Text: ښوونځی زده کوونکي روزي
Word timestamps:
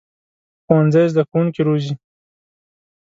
ښوونځی 0.65 1.05
زده 1.11 1.23
کوونکي 1.29 1.61
روزي 1.67 1.93